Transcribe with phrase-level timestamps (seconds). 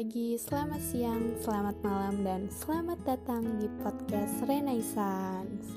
[0.00, 5.76] pagi, selamat siang, selamat malam, dan selamat datang di podcast Renaissance.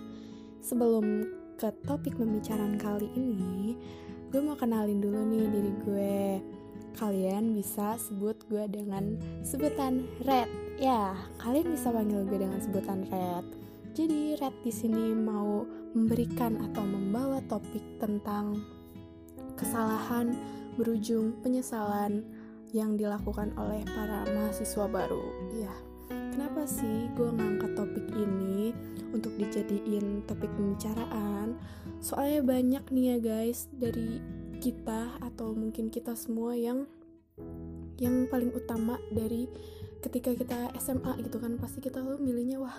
[0.63, 1.27] Sebelum
[1.59, 3.75] ke topik pembicaraan kali ini,
[4.31, 6.23] gue mau kenalin dulu nih diri gue.
[6.95, 10.47] Kalian bisa sebut gue dengan sebutan Red.
[10.79, 13.43] Ya, kalian bisa panggil gue dengan sebutan Red.
[13.91, 18.55] Jadi Red di sini mau memberikan atau membawa topik tentang
[19.59, 20.31] kesalahan
[20.79, 22.23] berujung penyesalan
[22.73, 25.23] yang dilakukan oleh para mahasiswa baru.
[25.53, 25.73] Ya,
[26.09, 28.73] kenapa sih gue ngangkat topik ini
[29.13, 31.55] untuk dijadiin topik pembicaraan?
[32.01, 34.17] Soalnya banyak nih ya guys dari
[34.57, 36.89] kita atau mungkin kita semua yang
[38.01, 39.45] yang paling utama dari
[40.01, 42.75] ketika kita SMA gitu kan pasti kita tuh milihnya wah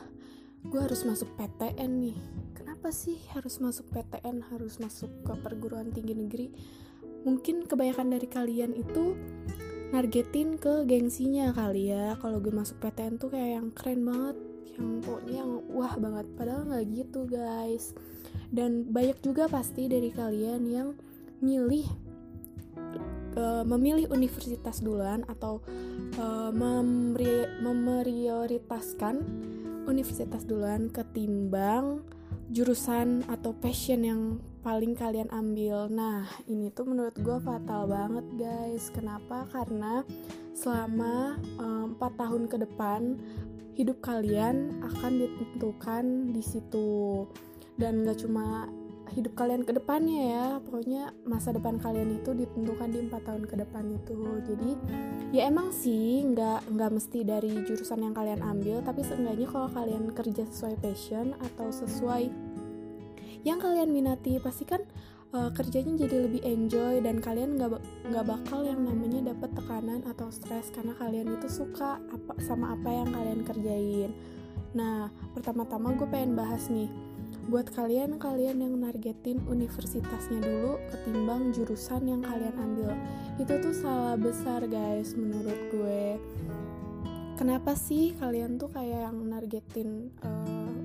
[0.65, 2.19] gue harus masuk PTN nih
[2.57, 6.47] kenapa sih harus masuk PTN harus masuk ke perguruan tinggi negeri
[7.25, 9.17] mungkin kebanyakan dari kalian itu
[9.95, 12.19] nargetin ke gengsinya kali ya.
[12.19, 14.35] Kalau gue masuk PTN tuh kayak yang keren banget
[14.75, 16.27] yang pokoknya yang wah banget.
[16.35, 17.95] Padahal nggak gitu guys.
[18.51, 20.99] Dan banyak juga pasti dari kalian yang
[21.39, 21.87] milih
[23.39, 25.63] uh, memilih universitas duluan atau
[26.19, 26.51] uh,
[27.63, 29.15] memprioritaskan
[29.87, 32.03] universitas duluan ketimbang
[32.51, 34.23] jurusan atau passion yang
[34.65, 35.93] paling kalian ambil.
[35.93, 38.89] Nah, ini tuh menurut gue fatal banget guys.
[38.89, 39.45] Kenapa?
[39.53, 40.01] Karena
[40.57, 43.21] selama empat um, tahun ke depan
[43.77, 47.29] hidup kalian akan ditentukan di situ.
[47.77, 48.73] Dan gak cuma
[49.13, 53.55] hidup kalian ke depannya ya, pokoknya masa depan kalian itu ditentukan di empat tahun ke
[53.63, 54.17] depan itu.
[54.49, 54.71] Jadi
[55.31, 60.11] ya emang sih nggak nggak mesti dari jurusan yang kalian ambil, tapi seenggaknya kalau kalian
[60.11, 62.33] kerja sesuai passion atau sesuai
[63.45, 64.81] yang kalian minati pasti kan
[65.37, 67.77] uh, kerjanya jadi lebih enjoy dan kalian nggak
[68.09, 72.89] nggak bakal yang namanya dapat tekanan atau stres karena kalian itu suka apa sama apa
[72.89, 74.11] yang kalian kerjain.
[74.75, 75.07] Nah,
[75.37, 76.89] pertama-tama gue pengen bahas nih
[77.45, 82.97] buat kalian kalian yang nargetin universitasnya dulu ketimbang jurusan yang kalian ambil.
[83.37, 86.17] Itu tuh salah besar guys menurut gue.
[87.35, 90.79] Kenapa sih kalian tuh kayak yang nargetin uh,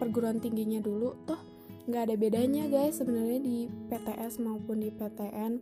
[0.00, 1.14] perguruan tingginya dulu?
[1.28, 1.51] Toh
[1.82, 3.58] nggak ada bedanya guys sebenarnya di
[3.90, 5.58] PTS maupun di PTN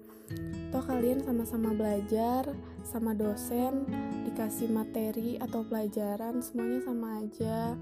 [0.69, 2.45] toh kalian sama-sama belajar
[2.85, 3.89] sama dosen
[4.31, 7.75] dikasih materi atau pelajaran semuanya sama aja.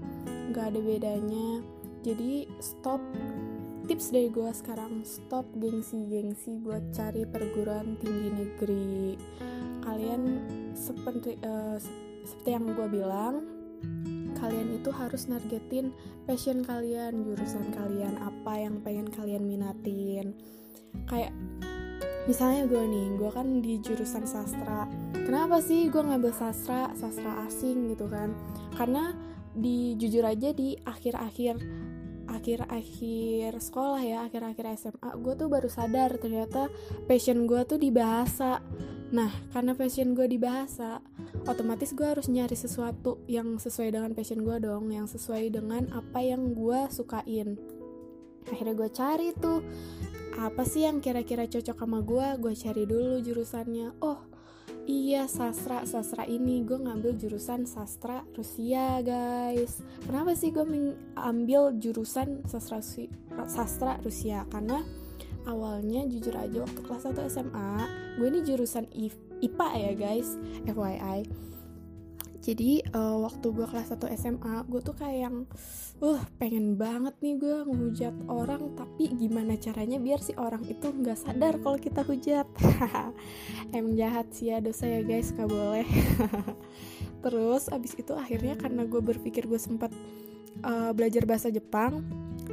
[0.51, 1.49] Nggak ada bedanya.
[2.03, 2.99] Jadi stop.
[3.89, 9.17] Tips dari gue sekarang stop gengsi-gengsi buat cari perguruan tinggi negeri.
[9.81, 10.21] Kalian
[10.77, 11.79] seperti uh,
[12.21, 13.58] seperti yang gue bilang
[14.39, 15.91] kalian itu harus nargetin
[16.23, 20.33] passion kalian, jurusan kalian, apa yang pengen kalian minatin.
[21.05, 21.35] Kayak
[22.25, 24.87] misalnya gue nih, gue kan di jurusan sastra.
[25.13, 28.31] Kenapa sih gue ngambil sastra, sastra asing gitu kan?
[28.73, 29.11] Karena
[29.53, 31.59] di jujur aja di akhir-akhir
[32.29, 36.69] akhir-akhir sekolah ya, akhir-akhir SMA, gue tuh baru sadar ternyata
[37.09, 38.61] passion gue tuh di bahasa
[39.09, 41.01] Nah, karena passion gue di bahasa,
[41.49, 46.21] otomatis gue harus nyari sesuatu yang sesuai dengan passion gue dong, yang sesuai dengan apa
[46.21, 47.57] yang gue sukain.
[48.45, 49.65] Akhirnya gue cari tuh,
[50.37, 53.97] apa sih yang kira-kira cocok sama gue, gue cari dulu jurusannya.
[53.97, 54.28] Oh,
[54.89, 59.85] iya sastra, sastra ini gue ngambil jurusan sastra Rusia guys.
[60.01, 62.81] Kenapa sih gue mengambil jurusan sastra,
[63.45, 64.49] sastra Rusia?
[64.49, 64.81] Karena
[65.45, 67.71] awalnya jujur aja waktu kelas 1 SMA
[68.17, 68.85] gue ini jurusan
[69.41, 70.35] IPA ya guys
[70.67, 71.25] FYI
[72.39, 75.37] jadi uh, waktu gue kelas 1 SMA gue tuh kayak yang
[75.99, 81.19] uh pengen banget nih gue ngehujat orang tapi gimana caranya biar si orang itu nggak
[81.19, 82.47] sadar kalau kita hujat?
[83.75, 85.83] Emang jahat sih ya dosa ya guys gak boleh.
[87.23, 89.91] Terus abis itu akhirnya karena gue berpikir gue sempat
[90.63, 92.07] uh, belajar bahasa Jepang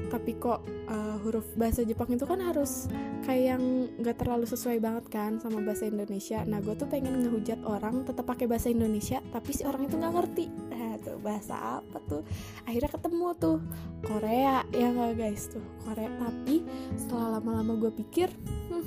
[0.07, 2.87] tapi kok uh, huruf bahasa Jepang itu kan harus
[3.27, 3.63] kayak yang
[4.01, 6.47] gak terlalu sesuai banget kan sama bahasa Indonesia.
[6.47, 10.15] Nah gue tuh pengen ngehujat orang tetap pakai bahasa Indonesia tapi si orang itu nggak
[10.15, 10.47] ngerti.
[10.71, 12.23] Nah tuh bahasa apa tuh?
[12.69, 13.59] Akhirnya ketemu tuh
[14.07, 15.51] Korea ya nggak guys?
[15.51, 16.09] Tuh Korea.
[16.23, 16.63] Tapi
[16.95, 18.31] setelah lama-lama gue pikir
[18.71, 18.87] hmm,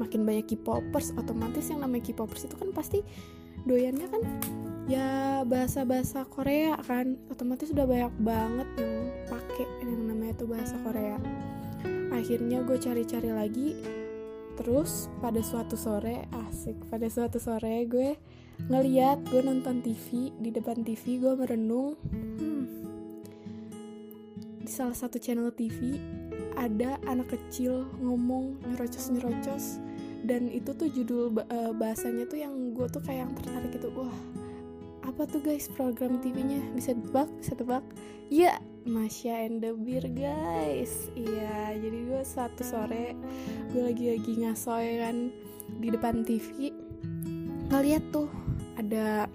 [0.00, 3.04] makin banyak K-popers otomatis yang namanya K-popers itu kan pasti
[3.68, 4.22] doyannya kan
[4.88, 7.20] ya bahasa-bahasa Korea kan.
[7.28, 8.94] Otomatis udah banyak banget yang
[9.28, 9.66] pakai
[10.40, 11.20] tuh bahasa Korea.
[12.16, 13.68] Akhirnya gue cari-cari lagi.
[14.56, 18.16] Terus pada suatu sore asik pada suatu sore gue
[18.68, 22.00] ngeliat gue nonton TV di depan TV gue merenung.
[22.08, 22.64] Hmm,
[24.64, 25.96] di salah satu channel TV
[26.60, 29.80] ada anak kecil ngomong nyerocos nyerocos
[30.28, 34.12] dan itu tuh judul uh, bahasanya tuh yang gue tuh kayak yang tertarik itu wah
[35.00, 37.84] apa tuh guys program TV-nya bisa tebak bisa tebak
[38.28, 41.12] iya Masya and the Beer guys.
[41.12, 43.16] Iya jadi gue satu sore
[43.72, 45.16] gue lagi lagi ngasoy kan
[45.80, 46.72] di depan TV
[47.70, 48.26] ngeliat tuh
[48.80, 49.28] ada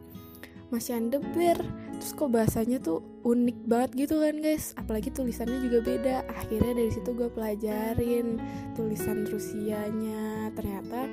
[0.73, 1.57] Masya and the Beer.
[1.95, 4.75] Terus kok bahasanya tuh unik banget gitu kan guys?
[4.75, 6.15] Apalagi tulisannya juga beda.
[6.27, 8.41] Akhirnya dari situ gue pelajarin
[8.75, 10.51] tulisan Rusianya.
[10.57, 11.07] Ternyata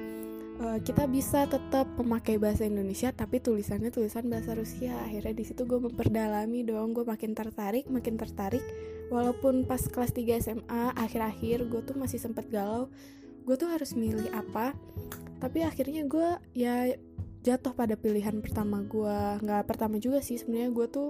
[0.61, 4.93] uh, kita bisa tetap memakai bahasa Indonesia tapi tulisannya tulisan bahasa Rusia.
[5.07, 8.65] Akhirnya di situ gue memperdalami dong gue makin tertarik makin tertarik.
[9.09, 12.93] Walaupun pas kelas 3 SMA akhir-akhir gue tuh masih sempet galau.
[13.49, 14.77] Gue tuh harus milih apa?
[15.39, 16.93] Tapi akhirnya gue ya
[17.43, 21.09] jatuh pada pilihan pertama gue nggak pertama juga sih sebenarnya gue tuh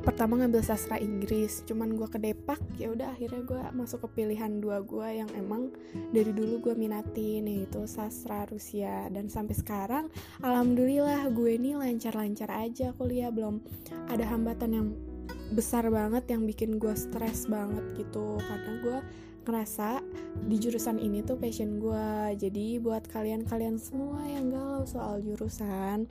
[0.00, 4.80] pertama ngambil sastra Inggris cuman gue kedepak ya udah akhirnya gue masuk ke pilihan dua
[4.80, 5.68] gue yang emang
[6.12, 9.06] dari dulu gue minatin yaitu sastra Rusia.
[9.12, 10.04] Dan sampai sekarang
[10.40, 13.60] alhamdulillah gue ini lancar-lancar aja kuliah belum
[14.08, 14.88] ada hambatan yang
[15.52, 18.40] besar banget yang bikin gue stres banget gitu.
[18.40, 18.98] Karena gue
[19.44, 20.04] ngerasa
[20.46, 26.06] di jurusan ini tuh passion gue jadi buat kalian-kalian semua yang galau soal jurusan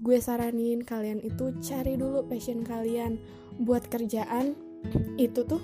[0.00, 3.16] gue saranin kalian itu cari dulu passion kalian
[3.56, 4.52] buat kerjaan
[5.16, 5.62] itu tuh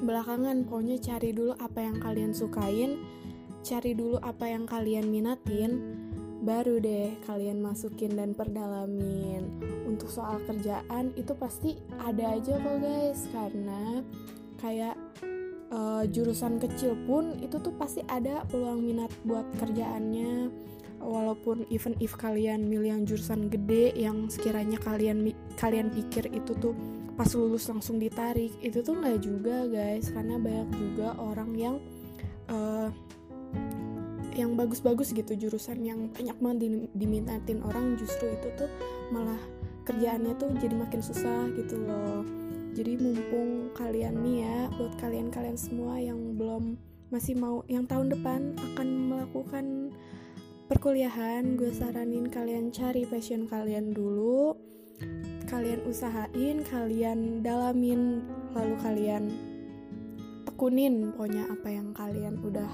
[0.00, 0.64] belakangan.
[0.66, 2.98] Pokoknya cari dulu apa yang kalian sukain
[3.62, 5.78] cari dulu apa yang kalian minatin
[6.42, 9.46] baru deh kalian masukin dan perdalamin.
[9.86, 13.20] Untuk soal kerjaan itu pasti ada aja kok guys.
[13.30, 14.02] Karena
[14.58, 14.98] kayak
[15.70, 20.50] uh, jurusan kecil pun itu tuh pasti ada peluang minat buat kerjaannya
[21.02, 26.72] walaupun even if kalian milih yang jurusan gede yang sekiranya kalian kalian pikir itu tuh
[27.18, 30.08] pas lulus langsung ditarik itu tuh nggak juga guys.
[30.14, 31.76] Karena banyak juga orang yang
[32.48, 32.88] uh,
[34.32, 38.70] yang bagus-bagus gitu jurusan yang banyak banget dimintatin orang justru itu tuh
[39.12, 39.36] malah
[39.84, 42.24] kerjaannya tuh jadi makin susah gitu loh.
[42.72, 46.80] Jadi mumpung kalian nih ya buat kalian-kalian semua yang belum
[47.12, 49.92] masih mau yang tahun depan akan melakukan
[50.72, 54.56] perkuliahan gue saranin kalian cari passion kalian dulu
[55.44, 58.24] kalian usahain kalian dalamin
[58.56, 59.36] lalu kalian
[60.48, 62.72] tekunin pokoknya apa yang kalian udah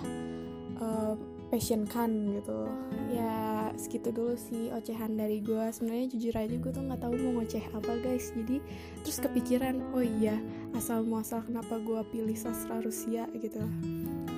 [0.79, 1.19] uh,
[1.49, 2.69] passion kan gitu.
[3.13, 7.41] Ya segitu dulu sih ocehan dari gue sebenarnya jujur aja gue tuh nggak tahu mau
[7.41, 8.33] ngoceh apa guys.
[8.37, 8.61] Jadi
[9.05, 10.37] terus kepikiran oh iya
[10.77, 13.65] asal muasal kenapa gue pilih sastra Rusia gitu.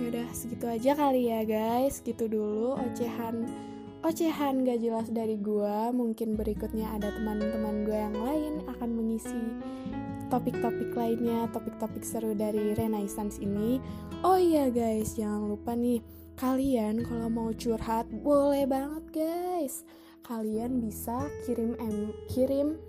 [0.01, 2.03] Yaudah segitu aja kali ya guys.
[2.03, 3.47] Gitu dulu ocehan
[4.01, 9.37] ocehan gak jelas dari gue mungkin berikutnya ada teman-teman gue yang lain akan mengisi
[10.33, 13.77] topik-topik lainnya topik-topik seru dari Renaissance ini.
[14.25, 16.01] Oh iya guys jangan lupa nih
[16.41, 19.85] Kalian kalau mau curhat boleh banget guys.
[20.25, 22.81] Kalian bisa kirim em kirim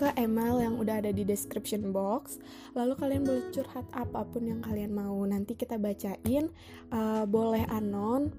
[0.00, 2.40] ke email yang udah ada di description box.
[2.72, 5.20] Lalu kalian boleh curhat apa pun yang kalian mau.
[5.28, 6.48] Nanti kita bacain,
[6.88, 8.32] uh, boleh anon.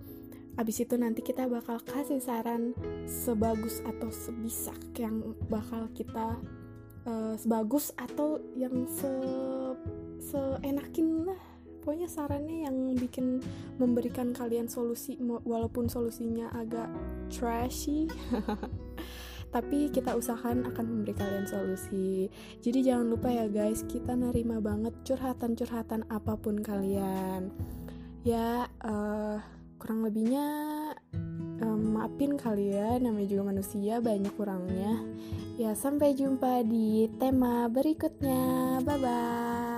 [0.57, 2.74] Abis itu nanti kita bakal kasih saran
[3.05, 6.41] sebagus atau sebisa yang bakal kita
[7.05, 9.05] uh, sebagus atau yang se
[10.17, 11.41] seenakin lah
[11.81, 13.41] pokoknya sarannya yang bikin
[13.81, 16.88] memberikan kalian solusi walaupun solusinya agak
[17.33, 18.05] trashy
[19.51, 22.31] tapi kita usahakan akan memberi kalian solusi.
[22.63, 27.51] Jadi jangan lupa ya guys kita nerima banget curhatan-curhatan apa pun kalian.
[28.23, 29.43] Ya uh,
[29.75, 30.47] kurang lebihnya
[31.59, 35.03] um, maafin kalian namanya juga manusia banyak kurangnya.
[35.59, 38.79] Ya sampai jumpa di tema berikutnya.
[38.88, 39.71] Bye bye